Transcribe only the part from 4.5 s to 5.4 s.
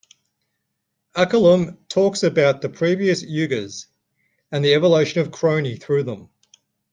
and the evolution of